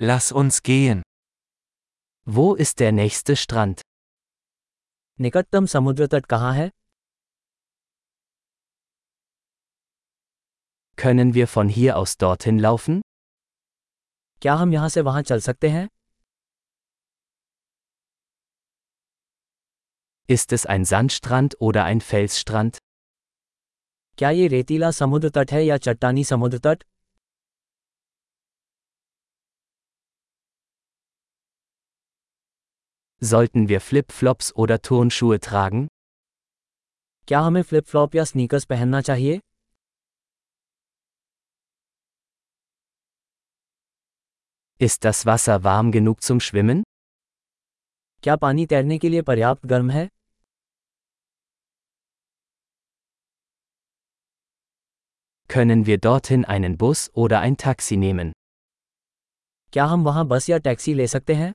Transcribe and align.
Lass 0.00 0.30
uns 0.30 0.62
gehen. 0.62 1.02
Wo 2.24 2.54
ist 2.54 2.78
der 2.78 2.92
nächste 2.92 3.34
Strand? 3.34 3.80
निकटतम 5.20 5.66
समुद्र 5.66 6.06
तट 6.06 6.26
कहाँ 6.26 6.52
है 6.54 6.70
Können 10.98 11.34
wir 11.34 11.46
von 11.48 11.68
hier 11.68 11.96
aus 11.96 12.16
dorthin 12.16 12.58
laufen? 12.60 13.00
क्या 14.42 14.54
हम 14.54 14.72
यहाँ 14.72 14.88
से 14.88 15.00
वहाँ 15.00 15.22
चल 15.22 15.40
सकते 15.40 15.68
हैं 15.68 15.86
Ist 20.28 20.52
es 20.52 20.66
ein 20.66 20.84
Sandstrand 20.84 21.56
oder 21.60 21.84
ein 21.84 22.00
Felsstrand? 22.00 22.78
क्या 24.18 24.30
ये 24.30 24.46
रेतीला 24.48 24.90
समुद्र 24.90 25.30
तट 25.30 25.52
है 25.52 25.64
या 25.64 25.76
चट्टानी 25.88 26.24
समुद्र 26.24 26.58
तट 26.58 26.84
Sollten 33.21 33.69
wir 33.69 33.79
Flipflops 33.79 34.53
oder 34.53 34.81
Turnschuhe 34.81 35.39
tragen? 35.39 35.87
क्या 37.27 37.39
हमें 37.39 37.61
फ्लिप 37.61 37.85
फ्लॉप 37.85 38.15
या 38.15 38.23
स्नीकर्स 38.23 38.65
पहनना 38.65 39.01
चाहिए 39.01 39.39
Ist 44.87 45.05
das 45.05 45.25
Wasser 45.25 45.63
warm 45.63 45.91
genug 45.91 46.21
zum 46.27 46.39
Schwimmen? 46.47 46.83
क्या 48.23 48.35
पानी 48.43 48.65
तैरने 48.65 48.97
के 48.97 49.09
लिए 49.09 49.21
पर्याप्त 49.31 49.65
गर्म 49.65 49.89
है 49.91 50.07
Können 55.49 55.85
wir 55.85 55.97
dorthin 56.09 56.45
einen 56.45 56.77
Bus 56.77 57.09
oder 57.23 57.39
ein 57.39 57.57
Taxi 57.65 57.97
nehmen? 58.05 58.31
क्या 59.73 59.85
हम 59.85 60.03
वहाँ 60.03 60.27
बस 60.27 60.49
या 60.49 60.57
टैक्सी 60.57 60.93
ले 60.93 61.07
सकते 61.07 61.33
हैं 61.35 61.53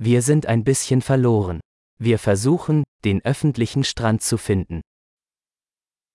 Wir 0.00 0.22
sind 0.22 0.46
ein 0.46 0.62
bisschen 0.64 1.02
verloren. 1.02 1.60
Wir 2.00 2.18
versuchen, 2.18 2.82
den 3.04 3.20
öffentlichen 3.24 3.84
Strand 3.84 4.22
zu 4.22 4.38
finden. 4.38 4.80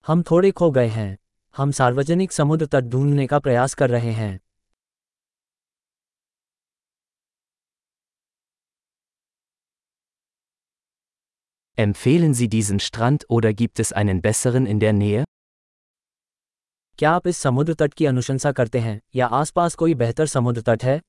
हम 0.06 0.24
थोड़े 0.24 0.52
खो 0.52 0.72
गए 0.72 0.88
हैं 0.88 1.18
हम 1.56 1.72
सार्वजनिक 1.72 2.32
समुद्र 2.32 2.66
तट 2.66 2.84
ढूंढने 2.84 3.28
का 3.28 3.40
प्रयास 3.40 3.74
कर 3.74 3.90
रहे 3.90 4.12
हैं 4.12 4.40
Empfehlen 11.78 12.34
Sie 12.34 12.48
diesen 12.50 12.80
Strand 12.80 13.26
oder 13.30 13.54
gibt 13.54 13.80
es 13.80 13.92
einen 13.94 14.22
besseren 14.22 14.68
in 14.74 14.80
der 14.80 14.94
Nähe? 14.94 15.24
क्या 16.98 17.12
आप 17.12 17.28
इस 17.28 17.38
समुद्र 17.38 17.74
तट 17.74 17.94
की 17.94 18.06
अनुशंसा 18.06 18.52
करते 18.52 18.80
हैं 18.80 19.02
या 19.16 19.28
आसपास 19.28 19.76
कोई 19.76 19.94
बेहतर 19.94 20.26
समुद्र 20.26 20.62
तट 20.62 20.84
है 20.84 21.02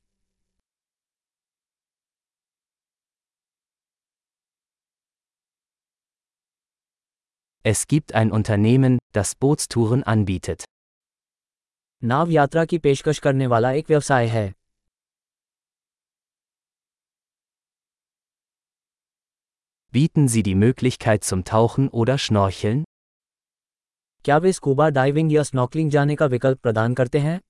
Es 7.69 7.89
gibt 7.89 8.15
ein 8.15 8.31
Unternehmen, 8.31 8.99
das 9.13 9.35
Bootstouren 9.35 10.03
anbietet. 10.05 10.65
नाव 12.03 12.31
यात्रा 12.31 12.65
की 12.65 12.79
पेशकश 12.79 13.19
करने 13.19 13.47
वाला 13.47 13.71
एक 13.73 13.89
व्यवसाय 13.89 14.27
है 14.27 14.53
Bieten 19.93 20.29
Sie 20.29 20.43
die 20.43 20.55
Möglichkeit 20.55 21.25
zum 21.25 21.43
Tauchen 21.51 21.89
oder 22.03 22.17
Schnorcheln? 22.27 22.85
क्या 24.25 24.39
वे 24.39 24.53
स्कूबा 24.53 24.89
डाइविंग 25.01 25.33
या 25.33 25.43
स्नॉकलिंग 25.43 25.91
जाने 25.91 26.17
का 26.17 26.27
विकल्प 26.37 26.61
प्रदान 26.63 26.95
करते 26.95 27.19
हैं 27.27 27.41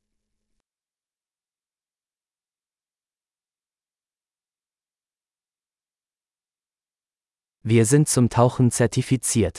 Wir 7.65 7.85
sind 7.85 8.09
zum 8.09 8.29
Tauchen 8.39 8.71
zertifiziert. 8.71 9.59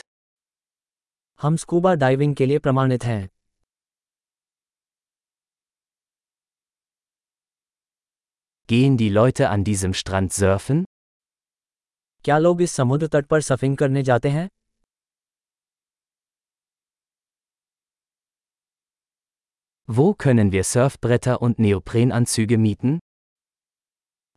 हम 1.41 1.55
स्कूबा 1.55 1.93
डाइविंग 2.03 2.35
के 2.35 2.45
लिए 2.45 2.59
प्रमाणित 2.59 3.03
हैं 3.03 3.29
Gehen 8.69 8.97
die 8.97 9.09
Leute 9.09 9.47
an 9.49 9.63
diesem 9.69 9.93
Strand 10.01 10.31
surfen? 10.31 10.83
क्या 12.25 12.37
लोग 12.37 12.61
इस 12.61 12.71
समुद्र 12.71 13.07
तट 13.13 13.25
पर 13.27 13.41
सफिंग 13.41 13.77
करने 13.77 14.03
जाते 14.03 14.29
हैं 14.29 14.47
Wo 19.89 20.13
können 20.13 20.51
wir 20.51 20.63
Surfbretter 20.63 21.35
und 21.45 21.59
Neoprenanzüge 21.59 22.57
mieten? 22.57 22.99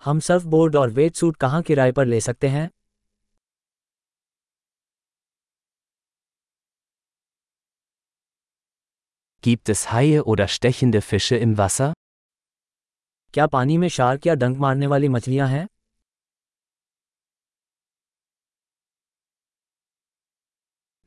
हम 0.02 0.20
सर्फबोर्ड 0.20 0.76
और 0.76 0.90
वेट 0.90 1.14
सूट 1.16 1.36
कहाँ 1.36 1.62
किराए 1.62 1.92
पर 1.92 2.06
ले 2.06 2.20
सकते 2.20 2.48
हैं 2.48 2.68
Gibt 9.45 9.69
es 9.69 9.91
Haie 9.91 10.23
oder 10.23 10.47
stechende 10.47 11.01
Fische 11.01 11.37
im 11.37 11.57
Wasser? 11.57 11.93
क्या 13.33 13.47
पानी 13.47 13.77
में 13.77 13.87
शार्क 13.89 14.25
या 14.27 14.33
डंक 14.33 14.57
मारने 14.57 14.87
वाली 14.87 15.07
मछलियां 15.09 15.49
हैं 15.49 15.65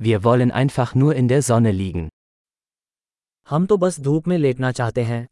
Wir 0.00 0.18
wollen 0.24 0.50
einfach 0.50 0.94
nur 0.94 1.14
in 1.20 1.28
der 1.28 1.42
Sonne 1.42 1.72
liegen. 1.72 2.08
हम 3.48 3.66
तो 3.66 3.76
बस 3.76 4.00
धूप 4.00 4.28
में 4.28 4.36
लेटना 4.38 4.72
चाहते 4.72 5.02
हैं 5.04 5.26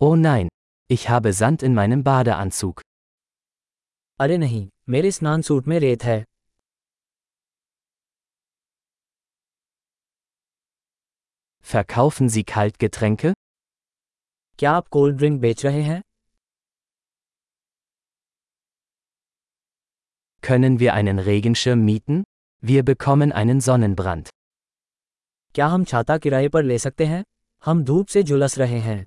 Oh 0.00 0.14
nein, 0.16 0.48
ich 0.90 1.08
habe 1.08 1.32
Sand 1.32 1.62
in 1.68 1.74
meinem 1.74 2.04
Badeanzug. 2.04 2.82
अरे 4.20 4.38
नहीं 4.38 4.68
मेरे 4.88 5.10
स्नान 5.10 5.42
सूट 5.42 5.66
में 5.66 5.78
रेत 5.80 6.04
है 6.04 6.24
Verkaufen 11.62 12.28
Sie 12.28 12.44
Kaltgetränke? 12.44 13.32
क्या 14.58 14.70
आप 14.72 14.86
कोल्ड 14.88 15.16
ड्रिंक 15.16 15.40
बेच 15.40 15.64
रहे 15.66 15.82
हैं 15.82 16.00
Können 20.42 20.78
wir 20.80 20.94
einen 20.94 21.18
Regenschirm 21.18 21.84
mieten? 21.84 22.22
Wir 22.62 22.82
bekommen 22.84 23.32
einen 23.32 23.60
Sonnenbrand. 23.60 24.30
क्या 25.54 25.66
हम 25.66 25.84
छाता 25.84 26.18
किराए 26.18 26.48
पर 26.48 26.62
ले 26.62 26.78
सकते 26.78 27.06
हैं 27.06 27.22
हम 27.64 27.84
धूप 27.84 28.06
से 28.06 28.22
झुलस 28.22 28.58
रहे 28.58 28.80
हैं 28.80 29.04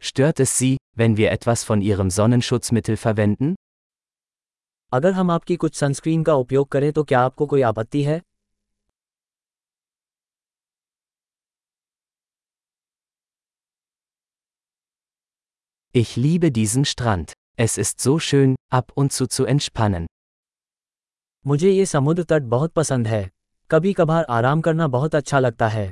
Stört 0.00 0.40
es 0.40 0.56
Sie, 0.58 0.76
wenn 0.94 1.16
wir 1.16 1.30
etwas 1.32 1.64
von 1.64 1.80
Ihrem 1.82 2.10
Sonnenschutzmittel 2.10 2.96
verwenden? 2.96 3.54
अगर 4.93 5.11
हम 5.11 5.31
आपकी 5.31 5.55
कुछ 5.55 5.75
सनस्क्रीन 5.75 6.23
का 6.23 6.33
उपयोग 6.35 6.67
करें 6.67 6.91
तो 6.93 7.03
क्या 7.03 7.21
आपको 7.21 7.45
कोई 7.45 7.61
आपत्ति 7.61 8.03
है 8.03 8.21
Ich 15.95 16.11
liebe 16.17 16.49
diesen 16.57 16.83
Strand. 16.85 17.31
Es 17.59 17.77
ist 17.79 17.99
so 17.99 18.11
schön, 18.19 18.55
ab 18.73 18.91
und 18.97 19.11
zu 19.11 19.27
zu 19.31 19.47
entspannen. 19.47 20.05
मुझे 21.47 21.71
ये 21.71 21.85
समुद्र 21.85 22.23
तट 22.23 22.41
बहुत 22.41 22.73
पसंद 22.73 23.07
है 23.07 23.29
कभी 23.71 23.93
कभार 23.93 24.25
आराम 24.29 24.61
करना 24.61 24.87
बहुत 24.87 25.15
अच्छा 25.15 25.39
लगता 25.39 25.67
है 25.67 25.91